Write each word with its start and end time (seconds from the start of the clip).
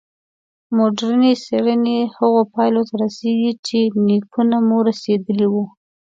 مډرني 0.75 1.33
څېړنې 1.43 1.99
هغو 2.17 2.41
پایلو 2.53 2.81
ته 2.89 2.93
رسېږي 3.03 3.51
چې 3.67 3.79
نیکونه 4.07 4.57
مو 4.67 4.77
رسېدلي 4.89 5.47
وو. 5.53 5.65